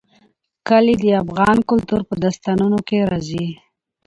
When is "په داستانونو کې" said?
2.09-2.97